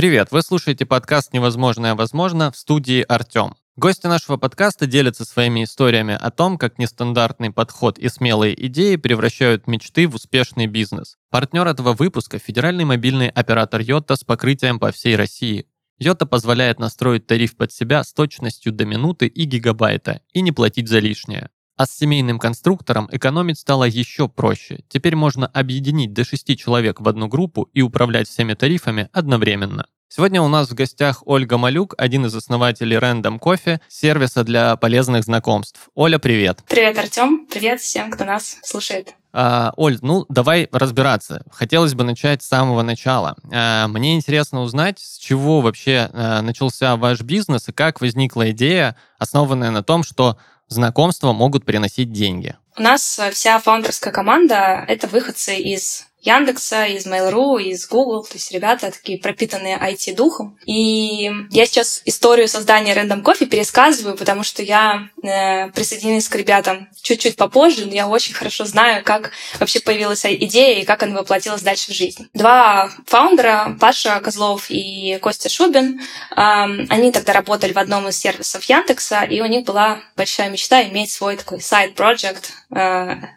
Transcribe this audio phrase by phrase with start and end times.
[0.00, 3.54] Привет, вы слушаете подкаст «Невозможное возможно» в студии Артем.
[3.76, 9.66] Гости нашего подкаста делятся своими историями о том, как нестандартный подход и смелые идеи превращают
[9.66, 11.18] мечты в успешный бизнес.
[11.28, 15.66] Партнер этого выпуска– федеральный мобильный оператор Йота с покрытием по всей России.
[15.98, 20.88] Йота позволяет настроить тариф под себя с точностью до минуты и гигабайта и не платить
[20.88, 21.50] за лишнее.
[21.80, 24.80] А с семейным конструктором экономить стало еще проще.
[24.90, 29.86] Теперь можно объединить до 6 человек в одну группу и управлять всеми тарифами одновременно.
[30.10, 35.24] Сегодня у нас в гостях Ольга Малюк, один из основателей Random Coffee, сервиса для полезных
[35.24, 35.88] знакомств.
[35.94, 36.58] Оля, привет.
[36.68, 37.46] Привет, Артем.
[37.50, 39.14] Привет всем, кто нас слушает.
[39.32, 41.46] А, Оль, ну давай разбираться.
[41.50, 43.36] Хотелось бы начать с самого начала.
[43.50, 48.96] А, мне интересно узнать, с чего вообще а, начался ваш бизнес и как возникла идея,
[49.18, 50.36] основанная на том, что
[50.70, 52.56] знакомства могут приносить деньги.
[52.76, 58.24] У нас э, вся фаундерская команда— это выходцы из Яндекса, из Mail.ru, из Google.
[58.24, 60.58] То есть ребята такие пропитанные IT-духом.
[60.66, 66.88] И я сейчас историю создания Random Coffee пересказываю, потому что я э, присоединилась к ребятам
[67.02, 71.62] чуть-чуть попозже, но я очень хорошо знаю, как вообще появилась идея и как она воплотилась
[71.62, 72.28] дальше в жизнь.
[72.34, 78.64] Два фаундера, Паша Козлов и Костя Шубин, э, они тогда работали в одном из сервисов
[78.64, 82.76] Яндекса, и у них была большая мечта иметь свой такой side-project, э,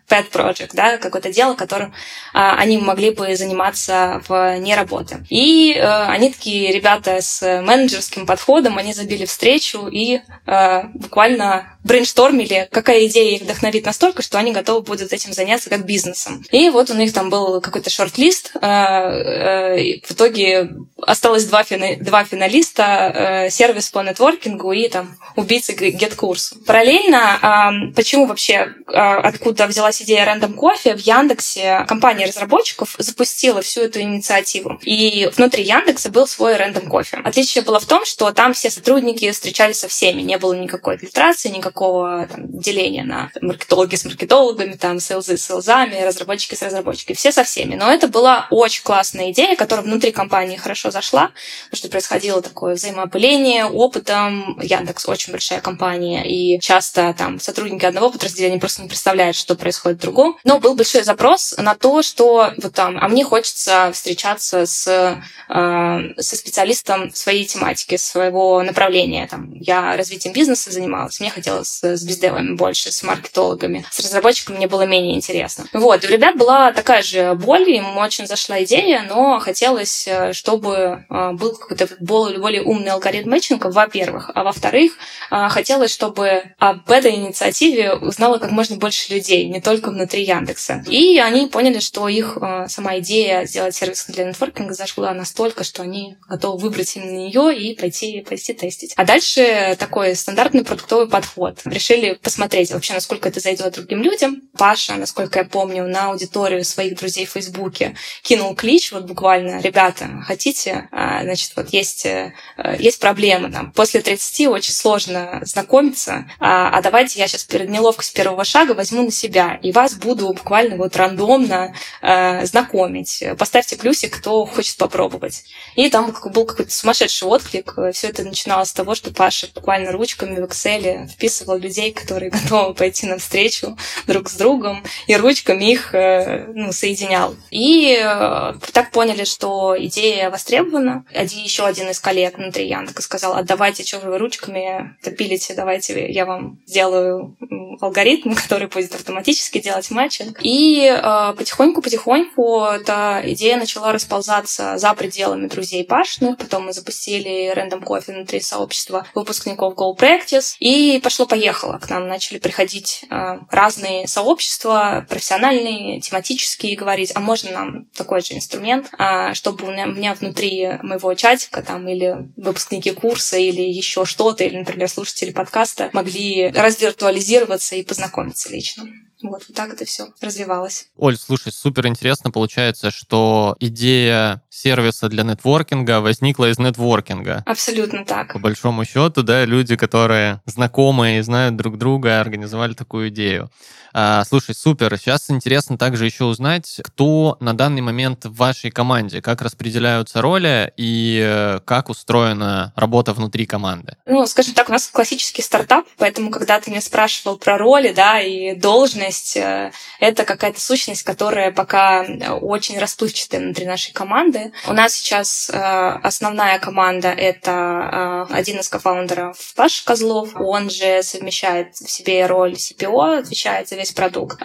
[0.09, 1.94] pet project, да, какое-то дело, которым э,
[2.34, 5.25] они они могли бы заниматься вне работы.
[5.29, 12.67] И э, они такие ребята с менеджерским подходом, они забили встречу и э, буквально брейнштормили,
[12.72, 16.44] какая идея их вдохновит настолько, что они готовы будут этим заняться как бизнесом.
[16.52, 18.52] И вот у них там был какой-то шорт-лист.
[18.62, 20.70] Э, э, в итоге
[21.02, 26.54] осталось два, фина- два финалиста, э, сервис по нетворкингу и там убийцы гет-курс.
[26.66, 33.99] Параллельно, почему вообще, откуда взялась идея Random Coffee, в Яндексе компания разработчиков запустила всю эту
[34.02, 34.80] инициативу.
[34.83, 37.22] И внутри Яндекса был свой Random Coffee.
[37.23, 41.49] Отличие было в том, что там все сотрудники встречались со всеми, не было никакой фильтрации,
[41.49, 47.16] никакой никакого там, деления на маркетологи с маркетологами, там, селзы с селзами, разработчики с разработчиками.
[47.16, 47.76] Все со всеми.
[47.76, 51.32] Но это была очень классная идея, которая внутри компании хорошо зашла,
[51.66, 54.60] потому что происходило такое взаимоопыление опытом.
[54.61, 59.98] Яндекс очень большая компания, и часто там сотрудники одного подразделения просто не представляют, что происходит
[59.98, 60.38] в другом.
[60.44, 66.22] Но был большой запрос на то, что вот там, а мне хочется встречаться с, э,
[66.22, 69.28] со специалистом своей тематики, своего направления.
[69.28, 73.85] Там, я развитием бизнеса занималась, мне хотелось с, с бездевами больше, с маркетологами.
[73.91, 75.65] С разработчиками мне было менее интересно.
[75.73, 81.05] Вот, у ребят была такая же боль, им очень зашла идея, но хотелось, э, чтобы
[81.09, 84.31] э, был какой-то более, более умный алгоритм мэтчинга, во-первых.
[84.33, 84.93] А во-вторых,
[85.31, 90.83] э, хотелось, чтобы об этой инициативе узнало как можно больше людей, не только внутри Яндекса.
[90.87, 92.37] И они поняли, что их
[92.67, 97.75] сама идея сделать сервис для нетворкинга зашла настолько, что они готовы выбрать именно ее и
[97.75, 98.93] пойти, пойти тестить.
[98.95, 101.52] А дальше такой стандартный продуктовый подход.
[101.65, 104.41] Решили посмотреть вообще, насколько это зайдет другим людям.
[104.58, 110.09] Паша, насколько я помню, на аудиторию своих друзей в Фейсбуке кинул клич, вот буквально, ребята,
[110.25, 112.33] хотите, а, значит, вот есть, э,
[112.80, 113.71] есть проблемы там.
[113.71, 119.03] После 30 очень сложно знакомиться, а, а давайте я сейчас перед неловкость первого шага возьму
[119.03, 123.23] на себя, и вас буду буквально вот рандомно э, знакомить.
[123.37, 125.43] Поставьте плюсик, кто хочет попробовать.
[125.75, 127.75] И там был какой-то сумасшедший отклик.
[127.93, 132.31] Все это начиналось с того, что Паша буквально ручками в Excel вписывал описывал людей, которые
[132.31, 133.77] готовы пойти навстречу
[134.07, 137.36] друг с другом, и ручками их э, ну, соединял.
[137.51, 141.06] И э, так поняли, что идея востребована.
[141.13, 146.12] Один, еще один из коллег внутри Яндека сказал, а давайте, что вы ручками топилите, давайте
[146.12, 147.38] я вам сделаю
[147.81, 150.39] алгоритм, который будет автоматически делать матчинг.
[150.42, 156.38] И э, потихоньку-потихоньку эта идея начала расползаться за пределами друзей Пашных.
[156.38, 160.56] Потом мы запустили Random Coffee внутри сообщества выпускников Go Practice.
[160.60, 161.80] И пошло поехала.
[161.80, 168.35] К нам начали приходить э, разные сообщества, профессиональные, тематические, говорить, а можно нам такой же
[168.35, 174.44] инструмент, э, чтобы у меня внутри моего чатика там или выпускники курса или еще что-то,
[174.44, 178.83] или, например, слушатели подкаста могли развиртуализироваться и познакомиться лично.
[179.24, 180.88] Вот, вот так это все развивалось.
[180.98, 187.44] Оль, слушай, супер интересно получается, что идея сервиса для нетворкинга возникла из нетворкинга.
[187.46, 188.34] Абсолютно так.
[188.34, 193.50] По большому счету, да, люди, которые знакомы и знают друг друга, организовали такую идею.
[193.94, 194.98] А, слушай, супер.
[194.98, 200.74] Сейчас интересно также еще узнать, кто на данный момент в вашей команде, как распределяются роли
[200.78, 203.96] и э, как устроена работа внутри команды.
[204.08, 208.19] Ну, скажем так, у нас классический стартап, поэтому когда ты меня спрашивал про роли, да,
[208.19, 212.06] и должность, сущность э,— это какая-то сущность, которая пока
[212.42, 214.51] очень расплывчатая внутри нашей команды.
[214.68, 215.57] У нас сейчас э,
[216.04, 220.30] основная команда— это э, один из кофаундеров Паша Козлов.
[220.36, 224.38] Он же совмещает в себе роль CPO, отвечает за весь продукт.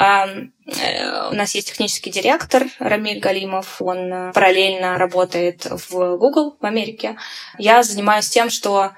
[1.31, 3.81] У нас есть технический директор Рамиль Галимов.
[3.81, 7.17] Он параллельно работает в Google в Америке.
[7.57, 8.91] Я занимаюсь тем, что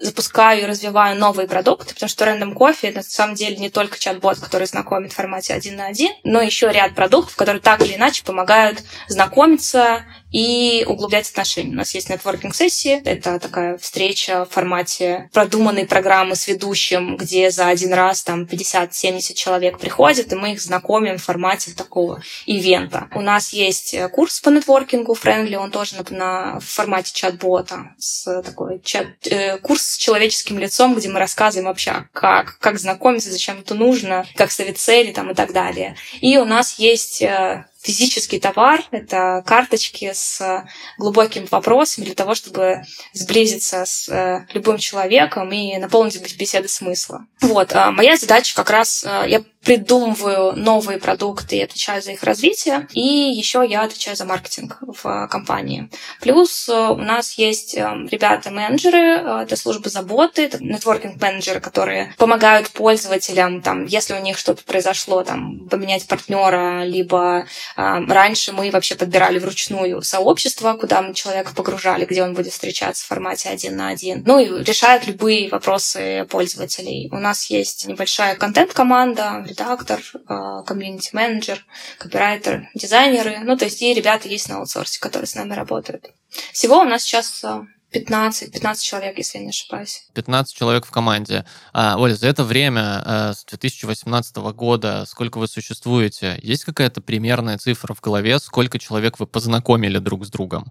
[0.00, 4.40] запускаю и развиваю новые продукты, потому что Random Coffee— на самом деле не только чат-бот,
[4.40, 8.24] который знакомит в формате один на один, но еще ряд продуктов, которые так или иначе
[8.24, 11.70] помогают знакомиться и углублять отношения.
[11.70, 13.00] У нас есть нетворкинг-сессии.
[13.04, 19.34] Это такая встреча в формате продуманной программы с ведущим, где за один раз там 50-70
[19.34, 23.08] человек приходят, и мы их знакомим в формате такого ивента.
[23.14, 28.42] У нас есть курс по нетворкингу Friendly, он тоже на, на в формате чат-бота, с
[28.42, 33.60] такой чат, э, курс с человеческим лицом, где мы рассказываем вообще, как, как знакомиться, зачем
[33.60, 35.96] это нужно, как ставить цели там, и так далее.
[36.20, 40.64] И у нас есть э, физический товар, это карточки с
[40.98, 42.82] глубокими вопросами для того, чтобы
[43.12, 47.26] сблизиться с э, любым человеком и наполнить беседы смысла.
[47.40, 52.22] Вот, а моя задача как раз, э, я придумываю новые продукты и отвечаю за их
[52.22, 52.88] развитие.
[52.92, 55.90] И еще я отвечаю за маркетинг в компании.
[56.20, 63.60] Плюс э, у нас есть э, ребята-менеджеры, э, это служба заботы, нетворкинг-менеджеры, которые помогают пользователям,
[63.62, 67.46] там, если у них что-то произошло, там, поменять партнера, либо
[67.76, 73.08] раньше мы вообще подбирали вручную сообщество, куда мы человека погружали, где он будет встречаться в
[73.08, 74.22] формате один на один.
[74.26, 77.08] Ну и решают любые вопросы пользователей.
[77.12, 81.64] У нас есть небольшая контент-команда, редактор, а, комьюнити-менеджер,
[81.98, 83.40] копирайтер, дизайнеры.
[83.42, 86.10] Ну, то есть и ребята есть на аутсорсе, которые с нами работают.
[86.52, 90.02] Всего у нас сейчас а, 15, 15 человек, если я не ошибаюсь.
[90.14, 91.44] 15 человек в команде.
[91.72, 97.56] А, Оля, за это время, э, с 2018 года, сколько вы существуете, есть какая-то примерная
[97.58, 100.66] цифра в голове, сколько человек вы познакомили друг с другом?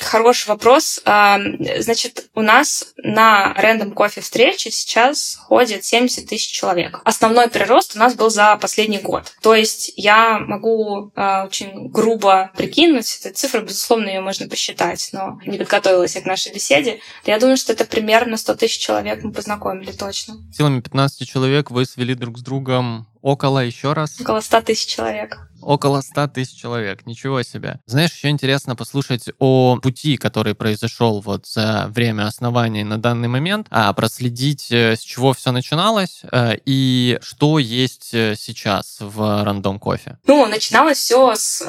[0.00, 1.00] Хороший вопрос.
[1.04, 1.40] А,
[1.78, 7.00] значит, у нас на Random Coffee встрече сейчас ходит 70 тысяч человек.
[7.04, 9.32] Основной прирост у нас был за последний год.
[9.42, 15.40] То есть я могу а, очень грубо прикинуть, эта цифра, безусловно, ее можно посчитать, но
[15.44, 19.32] не подготовилась я к нашей беседе, я думаю, что это примерно 100 тысяч человек мы
[19.32, 20.36] познакомили точно.
[20.54, 24.20] Силами 15 человек вы свели друг с другом около еще раз?
[24.20, 25.38] Около 100 тысяч человек.
[25.62, 27.80] Около 100 тысяч человек, ничего себе.
[27.86, 33.66] Знаешь, еще интересно послушать о пути, который произошел вот за время основания на данный момент,
[33.70, 39.78] а проследить, э, с чего все начиналось э, и что есть э, сейчас в рандом
[39.78, 40.18] кофе.
[40.26, 41.60] Ну, начиналось все с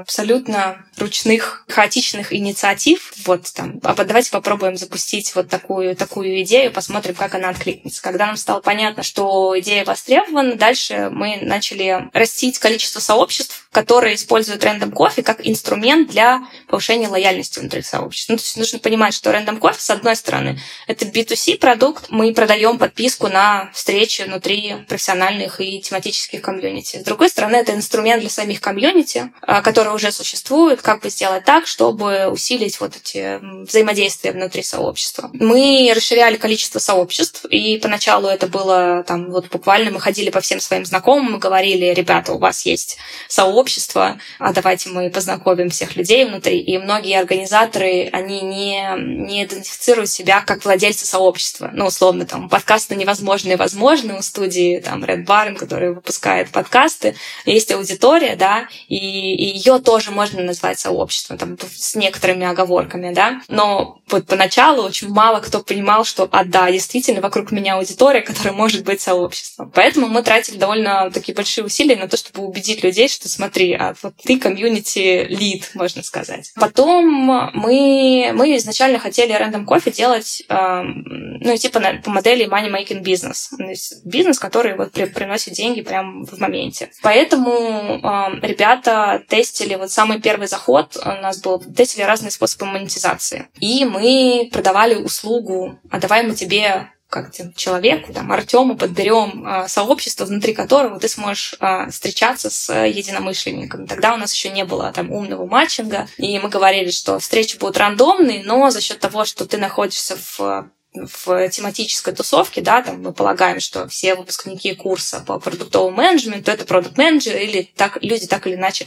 [0.00, 3.12] абсолютно ручных, хаотичных инициатив.
[3.24, 8.02] Вот там, а давайте попробуем запустить вот такую, такую идею, посмотрим, как она откликнется.
[8.02, 14.64] Когда нам стало понятно, что идея востребована, дальше мы начали растить количество сообществ, которые используют
[14.64, 18.32] Random Coffee как инструмент для повышения лояльности внутри сообщества.
[18.32, 22.32] Ну, то есть нужно понимать, что Random Coffee, с одной стороны, это B2C продукт, мы
[22.32, 26.98] продаем подписку на встречи внутри профессиональных и тематических комьюнити.
[26.98, 31.44] С другой стороны, это инструмент для самих комьюнити, а, которые уже существуют, как бы сделать
[31.44, 35.30] так, чтобы усилить вот эти взаимодействия внутри сообщества.
[35.32, 40.60] Мы расширяли количество сообществ, и поначалу это было там вот буквально мы ходили по всем
[40.60, 46.24] своим знакомым и говорили, ребята, у вас есть сообщества, а давайте мы познакомим всех людей
[46.24, 46.60] внутри.
[46.60, 51.70] И многие организаторы, они не, не идентифицируют себя как владельцы сообщества.
[51.72, 57.14] Ну, условно, там, подкасты невозможные возможны у студии, там, Red Barn, который выпускает подкасты.
[57.44, 63.42] Есть аудитория, да, и, и ее тоже можно назвать сообществом, там, с некоторыми оговорками, да.
[63.48, 68.52] Но вот поначалу очень мало кто понимал, что, а да, действительно, вокруг меня аудитория, которая
[68.52, 69.70] может быть сообществом.
[69.74, 70.77] Поэтому мы тратили довольно
[71.12, 75.70] такие большие усилия на то, чтобы убедить людей, что смотри, а вот ты комьюнити лид,
[75.74, 76.52] можно сказать.
[76.56, 82.70] Потом мы, мы изначально хотели Random Coffee делать, э, ну, типа на, по модели money
[82.70, 83.48] making business.
[83.56, 86.90] То есть бизнес, который вот при, приносит деньги прямо в моменте.
[87.02, 93.48] Поэтому э, ребята тестили вот самый первый заход у нас был, тестили разные способы монетизации.
[93.60, 100.26] И мы продавали услугу, а давай мы тебе как человеку, там, Артему подберем э, сообщество,
[100.26, 103.86] внутри которого ты сможешь э, встречаться с единомышленниками.
[103.86, 107.78] Тогда у нас еще не было там умного матчинга, и мы говорили, что встречи будут
[107.78, 110.70] рандомные, но за счет того, что ты находишься в
[111.06, 116.64] в тематической тусовке, да, там мы полагаем, что все выпускники курса по продуктовому менеджменту это
[116.64, 118.86] продукт менеджер или так, люди так или иначе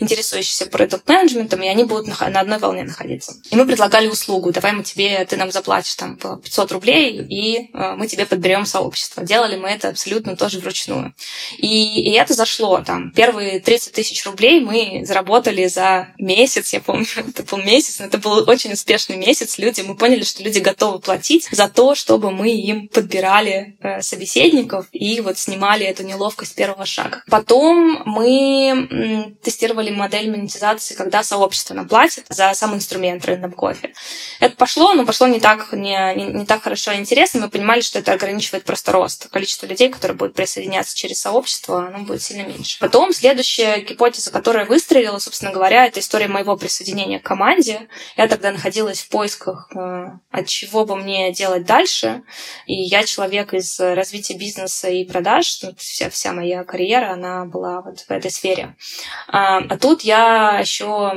[0.00, 3.34] интересующиеся продукт менеджментом, и они будут на, на одной волне находиться.
[3.50, 7.70] И мы предлагали услугу, давай мы тебе, ты нам заплатишь там по 500 рублей, и
[7.72, 9.24] э, мы тебе подберем сообщество.
[9.24, 11.14] Делали мы это абсолютно тоже вручную.
[11.56, 12.82] И, и это зашло.
[12.84, 18.06] Там первые 30 тысяч рублей мы заработали за месяц, я помню, это был месяц, но
[18.06, 19.58] это был очень успешный месяц.
[19.58, 24.86] Люди, мы поняли, что люди готовы платить за то, чтобы мы им подбирали э, собеседников
[24.92, 27.22] и вот снимали эту неловкость первого шага.
[27.30, 33.92] Потом мы тестировали модель монетизации, когда сообщество нам платит за сам инструмент Random Coffee.
[34.40, 37.40] Это пошло, но пошло не так, не, не, не так хорошо и интересно.
[37.40, 39.28] Мы понимали, что это ограничивает просто рост.
[39.30, 42.78] Количество людей, которые будут присоединяться через сообщество, оно будет сильно меньше.
[42.80, 47.88] Потом следующая гипотеза, которая выстрелила, собственно говоря, это история моего присоединения к команде.
[48.16, 52.22] Я тогда находилась в поисках, э, от чего бы мне делать дальше.
[52.66, 55.62] И я человек из развития бизнеса и продаж.
[55.62, 58.76] Ну, вся, вся моя карьера, она была вот в этой сфере.
[59.28, 61.12] А, а тут я еще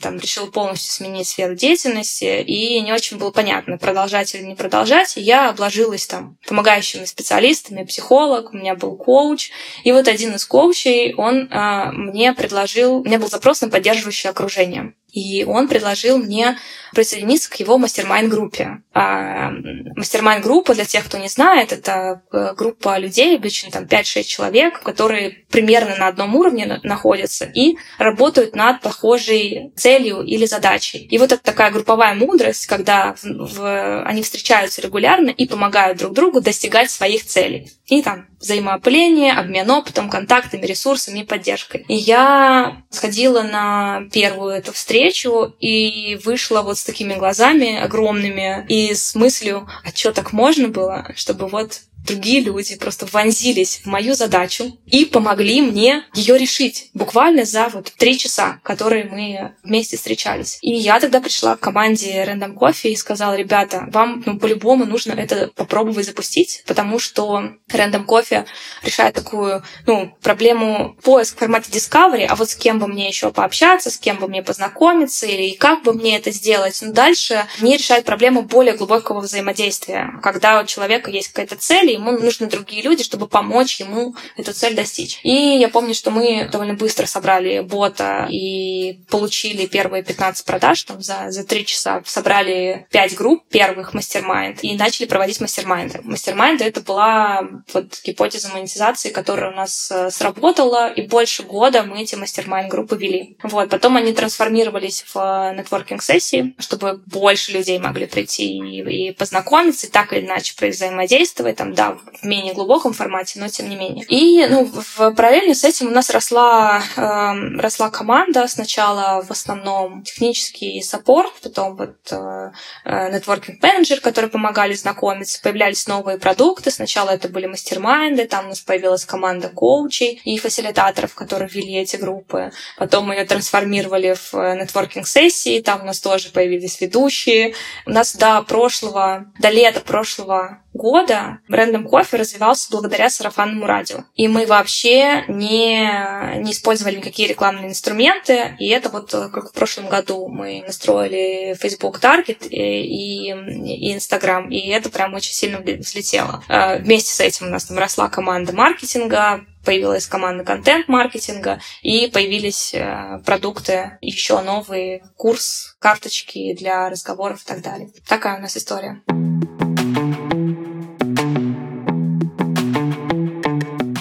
[0.00, 5.16] там решил полностью сменить сферу деятельности, и не очень было понятно, продолжать или не продолжать.
[5.16, 9.50] И я обложилась там помогающими специалистами, психолог, у меня был коуч.
[9.84, 14.30] И вот один из коучей, он а, мне предложил, у меня был запрос на поддерживающее
[14.30, 14.94] окружение.
[15.14, 16.58] И он предложил мне
[16.92, 18.82] присоединиться к его мастер-майн-группе.
[18.92, 19.50] А,
[19.94, 25.44] мастер-майн-группа, для тех, кто не знает, это э, группа людей, обычно там 5-6 человек, которые
[25.50, 31.06] примерно на одном уровне находятся и работают над похожей целью или задачей.
[31.06, 36.12] И вот это такая групповая мудрость, когда в, в, они встречаются регулярно и помогают друг
[36.12, 37.70] другу достигать своих целей.
[37.86, 41.84] И там взаимоопыление, обмен опытом, контактами, ресурсами и поддержкой.
[41.88, 48.94] И я сходила на первую эту встречу и вышла вот с такими глазами огромными и
[48.94, 54.14] с мыслью, а что так можно было, чтобы вот другие люди просто вонзились в мою
[54.14, 60.58] задачу и помогли мне ее решить буквально за вот три часа, которые мы вместе встречались.
[60.62, 65.12] И я тогда пришла к команде Random Coffee и сказала, ребята, вам ну, по-любому нужно
[65.12, 68.44] это попробовать запустить, потому что Random Coffee
[68.82, 73.30] решает такую ну, проблему поиск в формате Discovery, а вот с кем бы мне еще
[73.32, 76.78] пообщаться, с кем бы мне познакомиться или как бы мне это сделать.
[76.82, 82.12] Но дальше не решает проблему более глубокого взаимодействия, когда у человека есть какая-то цель, ему
[82.12, 85.20] нужны другие люди, чтобы помочь ему эту цель достичь.
[85.22, 91.02] И я помню, что мы довольно быстро собрали бота и получили первые 15 продаж там
[91.02, 92.02] за, за 3 часа.
[92.04, 96.00] Собрали 5 групп первых мастер-майнд и начали проводить мастер-майнды.
[96.02, 102.02] Мастер-майнды— это была вот гипотеза монетизации, которая у нас э, сработала, и больше года мы
[102.02, 103.36] эти мастер-майнд-группы вели.
[103.42, 103.70] Вот.
[103.70, 109.90] Потом они трансформировались в э, нетворкинг-сессии, чтобы больше людей могли прийти и, и познакомиться, и
[109.90, 111.56] так или иначе взаимодействовать.
[111.56, 114.04] Там, да, в менее глубоком формате, но тем не менее.
[114.08, 118.46] И ну, в параллельно с этим у нас росла, э, росла команда.
[118.48, 122.50] Сначала в основном технический саппорт, потом вот э,
[122.84, 126.70] networking менеджер, которые помогали знакомиться, появлялись новые продукты.
[126.70, 131.96] Сначала это были мастер-майнды, там у нас появилась команда коучей и фасилитаторов, которые вели эти
[131.96, 132.52] группы.
[132.78, 137.54] Потом мы ее трансформировали в нетворкинг-сессии, там у нас тоже появились ведущие.
[137.86, 144.04] У нас до прошлого, до лета прошлого года Random Coffee развивался благодаря сарафанному радио.
[144.16, 148.54] И мы вообще не, не использовали никакие рекламные инструменты.
[148.58, 154.50] И это вот э, как в прошлом году мы настроили Facebook Target и, и Instagram.
[154.50, 156.44] И это прям очень сильно взлетело.
[156.50, 162.74] Э, вместе с этим у нас там росла команда маркетинга, появилась команда контент-маркетинга, и появились
[162.74, 167.88] э, продукты, еще новый курс, карточки для разговоров и так далее.
[168.06, 169.00] Такая у нас история.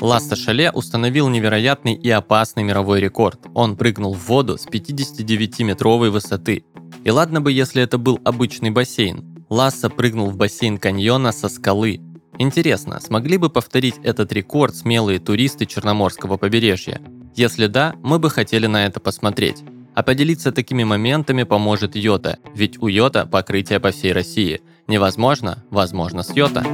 [0.03, 3.39] Ласса Шале установил невероятный и опасный мировой рекорд.
[3.53, 6.65] Он прыгнул в воду с 59-метровой высоты.
[7.05, 9.45] И ладно бы, если это был обычный бассейн.
[9.49, 12.01] Ласса прыгнул в бассейн каньона со скалы.
[12.37, 17.01] Интересно, смогли бы повторить этот рекорд смелые туристы Черноморского побережья?
[17.33, 19.63] Если да, мы бы хотели на это посмотреть.
[19.95, 24.59] А поделиться такими моментами поможет Йота, ведь у Йота покрытие по всей России.
[24.85, 26.65] Невозможно, возможно с Йота.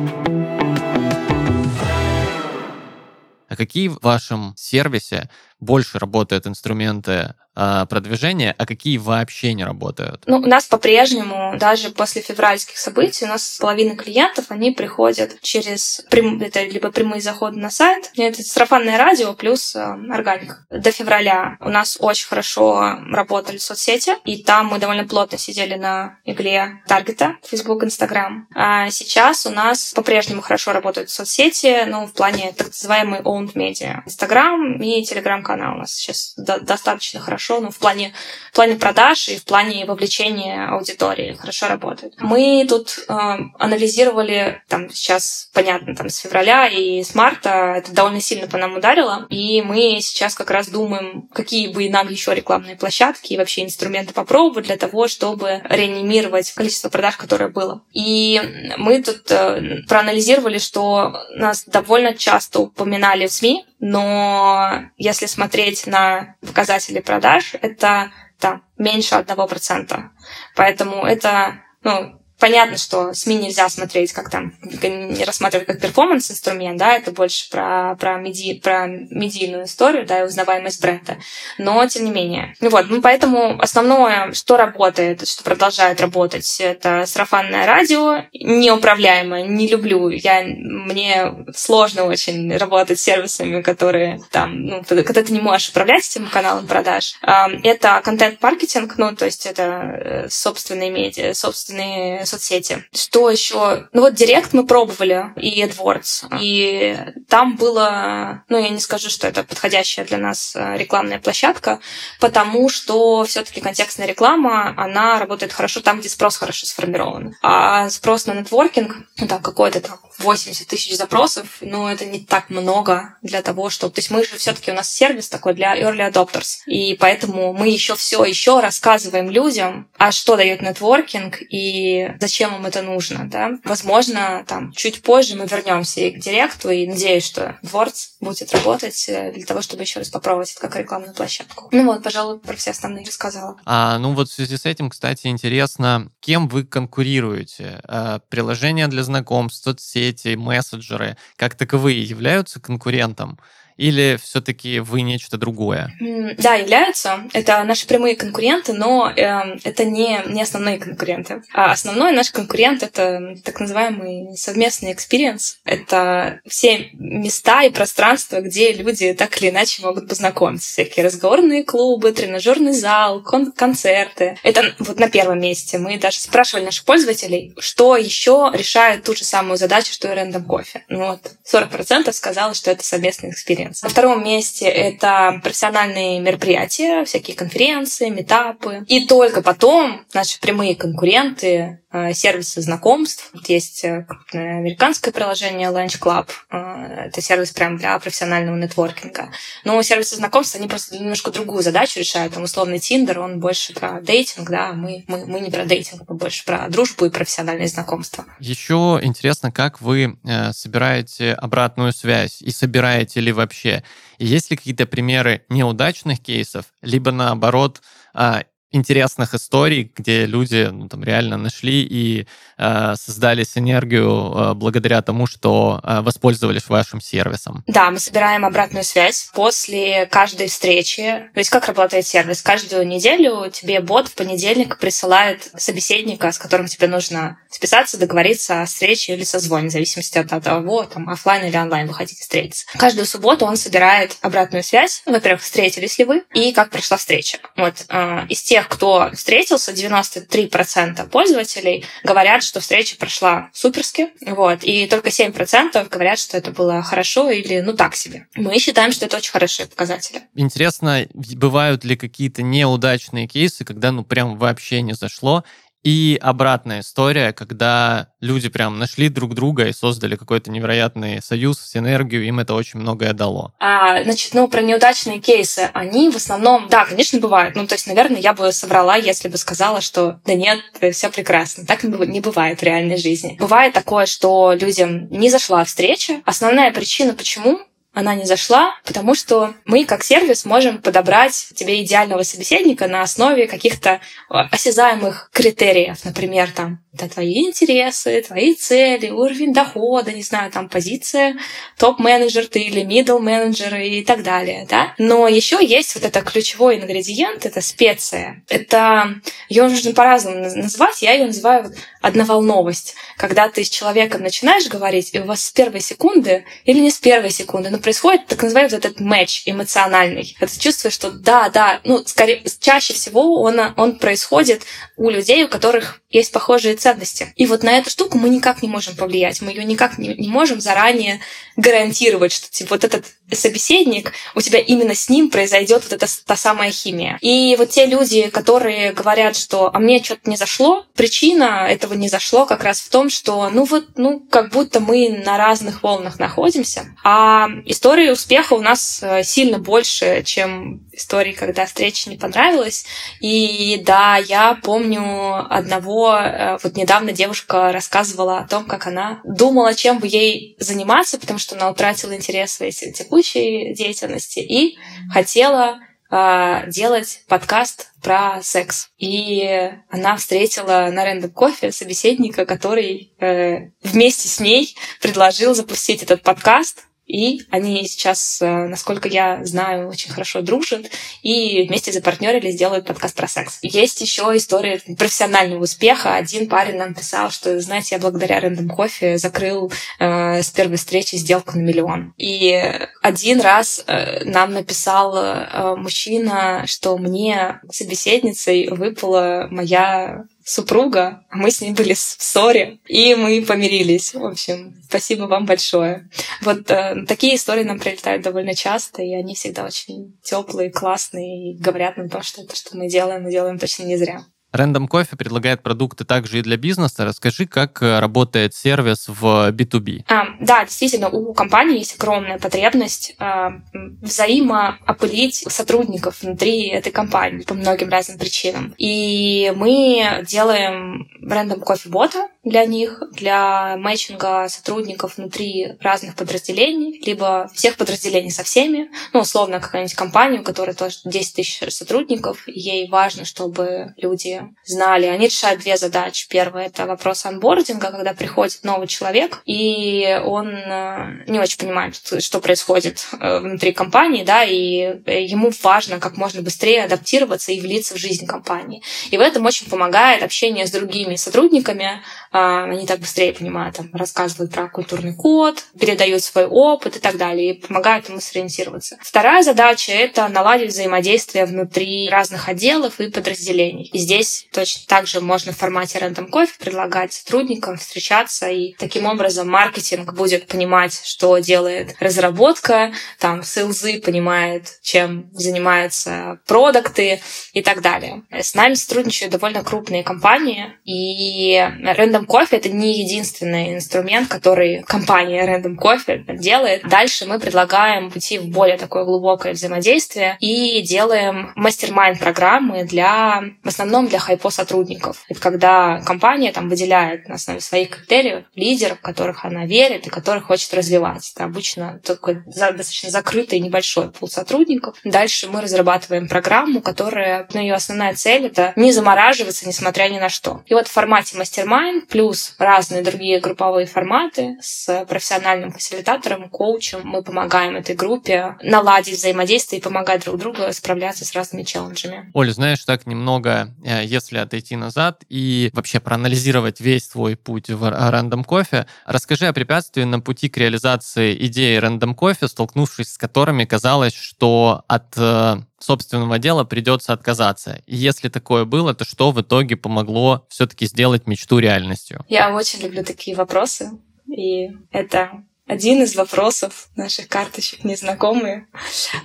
[3.49, 5.27] А какие в вашем сервисе
[5.59, 10.23] больше работают инструменты а, продвижения, а какие вообще не работают?
[10.27, 16.05] Ну, у нас по-прежнему, даже после февральских событий, у нас половина клиентов, они приходят через
[16.09, 20.65] прям, это либо прямые заходы на сайт, это сарафанное радио плюс э, органик.
[20.69, 26.17] До февраля у нас очень хорошо работали соцсети, и там мы довольно плотно сидели на
[26.23, 28.47] игле таргета Facebook, Instagram.
[28.55, 34.01] А сейчас у нас по-прежнему хорошо работают соцсети, ну, в плане так называемой owned media.
[34.05, 35.01] Instagram и
[35.49, 38.13] Telegram-канал у нас сейчас до- достаточно хорошо, ну, в плане,
[38.51, 42.13] в плане продаж и в плане вовлечения аудитории хорошо работает.
[42.19, 43.13] Мы тут э,
[43.57, 48.75] анализировали, там, сейчас, понятно, там, с февраля и с марта это довольно сильно по нам
[48.77, 53.63] ударило, и мы сейчас как раз думаем, какие бы нам еще рекламные площадки и вообще
[53.63, 57.83] инструменты попробовать для того, чтобы реанимировать количество продаж, которое было.
[57.93, 58.41] И
[58.77, 66.35] мы тут э, проанализировали, что нас довольно часто упоминали в СМИ, но если смотреть на
[66.41, 70.11] показатели продаж, это там, меньше одного процента.
[70.55, 76.95] Поэтому это ну, Понятно, что СМИ нельзя смотреть как там, не рассматривать как перформанс-инструмент, да,
[76.95, 81.17] это больше про, про, меди, про медийную историю, да, и узнаваемость бренда.
[81.57, 82.55] Но, тем не менее.
[82.61, 89.67] Ну вот, ну, поэтому основное, что работает, что продолжает работать, это сарафанное радио, неуправляемое, не
[89.67, 90.09] люблю.
[90.09, 96.07] Я, мне сложно очень работать с сервисами, которые там, ну, когда ты не можешь управлять
[96.09, 97.15] этим каналом продаж.
[97.21, 102.85] Это контент-маркетинг, ну, то есть это э, собственные медиа, собственные соцсети.
[102.93, 103.87] Что еще?
[103.93, 106.39] Ну вот Директ мы пробовали и AdWords.
[106.39, 111.79] И там было, ну я не скажу, что это подходящая для нас э, рекламная площадка,
[112.19, 117.35] потому что все-таки контекстная реклама, она работает хорошо там, где спрос хорошо сформирован.
[117.41, 122.49] А спрос на нетворкинг, ну там какой-то там 80 тысяч запросов, но это не так
[122.49, 123.93] много для того, чтобы...
[123.93, 127.69] То есть мы же все-таки у нас сервис такой для early adopters, и поэтому мы
[127.69, 133.51] еще все еще рассказываем людям, а что дает нетворкинг и зачем им это нужно, да.
[133.63, 139.31] Возможно, там чуть позже мы вернемся к директу, и надеюсь, что Дворц будет работать э,
[139.33, 141.69] для того, чтобы еще раз попробовать это как рекламную площадку.
[141.71, 143.57] Ну вот, пожалуй, про все остальные рассказала.
[143.65, 147.81] А, ну вот в связи с этим, кстати, интересно, кем вы конкурируете?
[147.83, 153.39] А, приложения для знакомств, соцсети, мессенджеры, как таковые являются конкурентом?
[153.79, 155.93] Или все-таки вы нечто другое?
[156.37, 157.23] Да, являются.
[157.31, 161.43] Это наши прямые конкуренты, но э, это не, не основные конкуренты.
[161.53, 165.59] А основной наш конкурент— это так называемый совместный experience.
[165.63, 170.69] Это все места и пространства, где люди так или иначе могут познакомиться.
[170.69, 174.37] Всякие разговорные клубы, тренажерный зал, кон- концерты.
[174.43, 175.77] Это вот на первом месте.
[175.77, 180.45] Мы даже спрашивали наших пользователей, что еще решает ту же самую задачу, что и Random
[180.45, 180.81] Coffee.
[180.89, 183.83] Ну вот 40% сказала, что это совместный experience конференции.
[183.83, 188.83] На втором месте это профессиональные мероприятия, всякие конференции, митапы.
[188.87, 191.79] И только потом наши прямые конкуренты
[192.13, 193.31] сервисы знакомств.
[193.47, 196.29] Есть э, американское приложение Lunch Club.
[196.51, 199.31] Э, это сервис прям для профессионального нетворкинга.
[199.65, 202.33] Но сервисы знакомств, они просто немножко другую задачу решают.
[202.33, 206.15] Там условный Tinder, он больше про dating, да, мы, мы, мы не про dating, мы
[206.15, 208.25] больше про дружбу и профессиональные знакомства.
[208.39, 210.17] Еще интересно, как вы
[210.51, 213.83] собираете обратную связь и собираете ли вообще?
[214.19, 217.81] есть ли какие-то примеры неудачных кейсов, либо наоборот,
[218.13, 222.27] а, интересных историй, где люди ну, там, реально нашли и
[222.57, 227.63] э, создали синергию э, благодаря тому, что э, воспользовались вашим сервисом.
[227.67, 231.29] Да, мы собираем обратную связь после каждой встречи.
[231.33, 232.41] То есть как работает сервис?
[232.41, 238.65] Каждую неделю тебе бот в понедельник присылает собеседника, с которым тебе нужно списаться, договориться о
[238.65, 242.65] встрече или созвоне, в зависимости от того, там, офлайн или онлайн вы хотите встретиться.
[242.77, 245.01] Каждую субботу он собирает обратную связь.
[245.05, 247.39] Во-первых, встретились ли вы и как прошла встреча.
[247.55, 254.63] Вот э, из тех тех, кто встретился, 93% пользователей говорят, что встреча прошла суперски, вот,
[254.63, 258.27] и только 7% говорят, что это было хорошо или ну так себе.
[258.35, 260.23] Мы считаем, что это очень хорошие показатели.
[260.35, 265.43] Интересно, бывают ли какие-то неудачные кейсы, когда ну прям вообще не зашло,
[265.83, 272.25] и обратная история, когда люди прям нашли друг друга и создали какой-то невероятный союз, синергию,
[272.25, 273.53] им это очень многое дало.
[273.59, 277.55] А, значит, ну, про неудачные кейсы, они в основном, да, конечно, бывают.
[277.55, 280.59] Ну, то есть, наверное, я бы соврала, если бы сказала, что да нет,
[280.91, 281.65] все прекрасно.
[281.65, 283.37] Так не бывает в реальной жизни.
[283.39, 286.21] Бывает такое, что людям не зашла встреча.
[286.25, 287.59] Основная причина, почему,
[287.93, 293.47] она не зашла, потому что мы как сервис можем подобрать тебе идеального собеседника на основе
[293.47, 293.99] каких-то
[294.29, 296.05] а, осязаемых критериев.
[296.05, 301.37] Например, там, это твои интересы, твои цели, уровень дохода, не знаю, там, позиция
[301.77, 304.93] топ-менеджер ты или middle менеджер и так далее, да.
[304.97, 308.43] Но еще есть вот это ключевой ингредиент, это специя.
[308.49, 309.15] Это
[309.49, 311.01] ее нужно по-разному называть.
[311.01, 312.95] Я ее называю одноволновость.
[313.17, 316.97] Когда ты с человеком начинаешь говорить, и у вас с первой секунды, или не с
[316.97, 320.35] первой секунды, но происходит так называемый вот этот матч эмоциональный.
[320.39, 324.63] Это чувство, что да, да, ну, скорее, чаще всего он, он происходит
[324.97, 327.33] у людей, у которых есть похожие ценности.
[327.35, 329.41] И вот на эту штуку мы никак не можем повлиять.
[329.41, 331.19] Мы ее никак не, не можем заранее
[331.55, 336.35] гарантировать, что типа, вот этот собеседник, у тебя именно с ним произойдет вот эта та
[336.35, 337.17] самая химия.
[337.21, 342.09] И вот те люди, которые говорят, что а мне что-то не зашло, причина этого не
[342.09, 346.19] зашло как раз в том, что ну вот, ну как будто мы на разных волнах
[346.19, 346.85] находимся.
[347.03, 352.85] А истории успеха у нас э, сильно больше, чем истории, когда встреча не понравилась.
[353.19, 359.73] И да, я помню одного, э, вот недавно девушка рассказывала о том, как она думала,
[359.73, 364.77] чем бы ей заниматься, потому что она утратила интерес своей текущей деятельности и
[365.11, 368.89] хотела э, делать подкаст про секс.
[368.97, 376.21] И она встретила на Рэндом Кофе собеседника, который э, вместе с ней предложил запустить этот
[376.21, 376.85] подкаст.
[377.09, 380.91] И они сейчас, э, насколько я знаю, очень хорошо дружат
[381.23, 383.57] и вместе запартнерились, делают подкаст про секс.
[383.63, 386.15] Есть еще история профессионального успеха.
[386.15, 391.15] Один парень нам писал, что, знаете, я благодаря Random Coffee закрыл э, с первой встречи
[391.15, 392.13] сделку на миллион.
[392.17, 392.61] И
[393.01, 401.61] один раз э, нам написал э, мужчина, что мне собеседницей выпала моя супруга, мы с
[401.61, 404.13] ней были в ссоре, и мы помирились.
[404.15, 406.09] В общем, спасибо вам большое.
[406.41, 411.57] Вот э, такие истории нам прилетают довольно часто, и они всегда очень теплые, классные, и
[411.57, 414.25] говорят нам то, что это, что мы делаем, мы делаем точно не зря.
[414.53, 417.05] Random Coffee предлагает продукты также и для бизнеса.
[417.05, 420.05] Расскажи, как э, работает сервис в B2B.
[420.07, 423.53] А, да, действительно, у компании есть огромная потребность а,
[424.01, 428.73] взаимоопылить сотрудников внутри этой компании по многим разным причинам.
[428.77, 437.49] И мы делаем Random Coffee бота для них, для мэтчинга сотрудников внутри разных подразделений, либо
[437.53, 438.89] всех подразделений со всеми.
[439.13, 445.07] Ну, условно, какая-нибудь компания, у которой тоже 10 тысяч сотрудников, ей важно, чтобы люди знали.
[445.07, 446.27] Они решают две задачи.
[446.29, 452.39] Первая— это вопрос анбординга, когда приходит новый человек, и он э, не очень понимает, что
[452.39, 457.97] происходит э, внутри компании, да, и ему важно как можно быстрее адаптироваться и влиться в
[457.97, 458.81] жизнь компании.
[459.11, 462.01] И в этом очень помогает общение с другими сотрудниками.
[462.31, 467.17] А, они так быстрее понимают, там, рассказывают про культурный код, передают свой опыт и так
[467.17, 468.97] далее, и помогают ему сориентироваться.
[469.01, 473.89] Вторая задача— это наладить взаимодействие внутри разных отделов и подразделений.
[473.93, 479.05] И здесь точно так же можно в формате Random Coffee предлагать сотрудникам встречаться, и таким
[479.05, 487.21] образом маркетинг будет понимать, что делает разработка, там sales ы понимает, чем занимаются продукты
[487.53, 488.23] и так далее.
[488.31, 495.45] С нами сотрудничают довольно крупные компании, и Random Coffee— это не единственный инструмент, который компания
[495.45, 496.83] Random Coffee делает.
[496.87, 503.67] Дальше мы предлагаем пути в более такое глубокое взаимодействие и делаем mastermind программы для, в
[503.67, 505.23] основном для hi-po сотрудников.
[505.29, 510.45] Это когда компания там выделяет на основе своих критериев лидеров, которых она верит и которых
[510.45, 511.31] хочет развивать.
[511.35, 514.95] Это обычно такой достаточно закрытый небольшой пул сотрудников.
[515.03, 520.29] Дальше мы разрабатываем программу, которая, ну, ее основная цель— это не замораживаться, несмотря ни на
[520.29, 520.61] что.
[520.65, 527.23] И вот в формате mastermind плюс разные другие групповые форматы с профессиональным фасилитатором, коучем мы
[527.23, 532.29] помогаем этой группе наладить взаимодействие и помогать друг другу справляться с разными челленджами.
[532.33, 537.83] Оля, знаешь, так немного э, если отойти назад и вообще проанализировать весь свой путь в
[537.83, 543.65] Random Coffee, расскажи о препятствии на пути к реализации идеи Random Coffee, столкнувшись с которыми
[543.65, 547.81] казалось, что от э, собственного дела придется отказаться.
[547.85, 552.25] И если такое было, то что в итоге помогло все-таки сделать мечту реальностью?
[552.27, 553.91] Я очень люблю такие вопросы.
[554.27, 558.67] И это один из вопросов наших карточек незнакомые,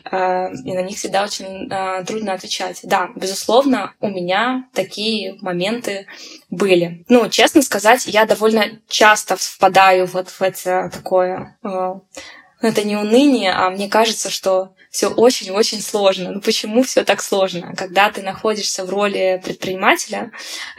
[0.05, 2.81] а, и на них всегда очень а, трудно отвечать.
[2.83, 6.07] Да, безусловно, у меня такие моменты
[6.51, 7.05] были.
[7.09, 11.57] Ну, честно сказать, я довольно часто впадаю вот в это такое
[12.65, 16.31] а, ну, это не уныние, а мне кажется, что все очень-очень сложно.
[16.31, 17.75] Ну почему все так сложно?
[17.77, 20.31] Когда ты находишься в роли предпринимателя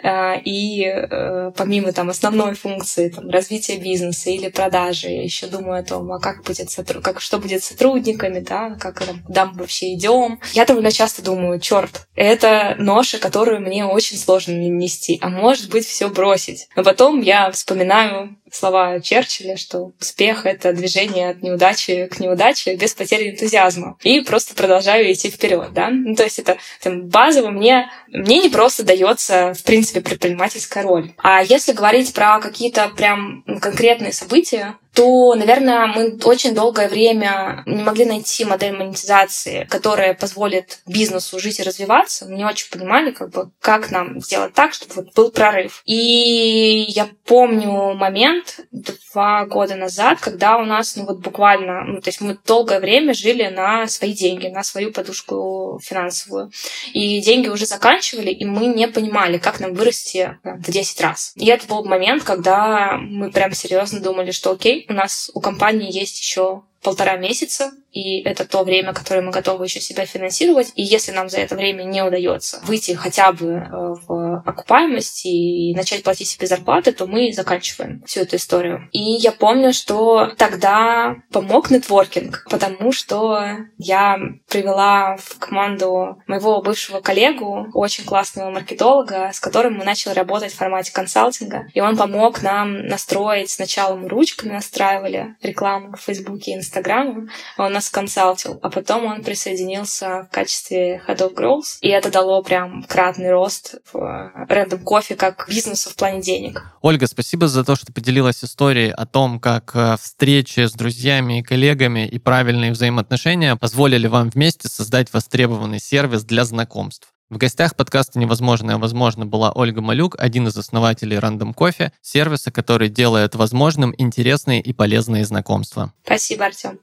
[0.02, 5.82] э, и э, помимо там основной функции там, развития бизнеса или продажи, я еще думаю
[5.82, 7.04] о том, а как будет сотруд...
[7.04, 10.40] как что будет с сотрудниками, да, как там, куда мы вообще идем.
[10.54, 15.86] Я довольно часто думаю, черт, это ноша, которую мне очень сложно нести, а может быть
[15.86, 16.70] все бросить.
[16.78, 22.94] Но потом я вспоминаю слова Черчилля, что успех— это движение от неудачи к неудаче без
[22.94, 23.98] потери энтузиазма.
[24.04, 25.90] И просто продолжаю идти вперед, да.
[25.90, 31.14] Ну, то есть это там, базово мне, мне не просто дается, в принципе, предпринимательская роль.
[31.18, 37.84] А если говорить про какие-то прям конкретные события, то, наверное, мы очень долгое время не
[37.84, 42.26] могли найти модель монетизации, которая позволит бизнесу жить и развиваться.
[42.26, 45.82] Мы не очень понимали, как бы, как нам сделать так, чтобы вот был прорыв.
[45.86, 52.08] И я помню момент два года назад, когда у нас, ну вот буквально, ну, то
[52.08, 56.52] есть мы долгое время жили на свои деньги, на свою подушку финансовую.
[56.94, 61.34] И деньги уже заканчивали, и мы не понимали, как нам вырасти в 10 раз.
[61.36, 65.92] И это был момент, когда мы прям серьезно думали, что окей, у нас у компании
[65.92, 70.74] есть еще полтора месяца, и это то время, которое мы готовы еще себя финансировать.
[70.76, 75.74] И если нам за это время не удается выйти хотя бы э, в окупаемость и
[75.74, 78.90] начать платить себе зарплаты, то мы заканчиваем всю эту историю.
[78.92, 83.40] И я помню, что тогда помог нетворкинг, потому что
[83.78, 90.52] я привела в команду моего бывшего коллегу, очень классного маркетолога, с которым мы начали работать
[90.52, 91.68] в формате консалтинга.
[91.74, 97.72] И он помог нам настроить, сначала мы ручками настраивали рекламу в Фейсбуке и Инстаграме, он
[97.72, 102.84] нас консалтил, а потом он присоединился в качестве Head of Growth, и это дало прям
[102.84, 106.62] кратный рост в Random Coffee как бизнесу в плане денег.
[106.82, 111.44] Ольга, спасибо за то, что поделилась историей о том, как э, встречи с друзьями и
[111.44, 117.10] коллегами и правильные взаимоотношения позволили вам вместе создать востребованный сервис для знакомств.
[117.28, 122.88] В гостях подкаста «Невозможное возможно» была Ольга Малюк, один из основателей Random Coffee, сервиса, который
[122.88, 125.92] делает возможным интересные и полезные знакомства.
[126.04, 126.80] Спасибо, Артем.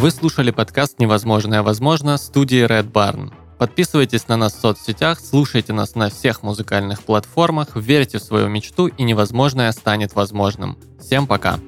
[0.00, 3.34] Вы слушали подкаст «Невозможное возможно» студии Red Barn.
[3.58, 8.86] Подписывайтесь на нас в соцсетях, слушайте нас на всех музыкальных платформах, верьте в свою мечту
[8.86, 10.78] и невозможное станет возможным.
[10.98, 11.60] Всем пока!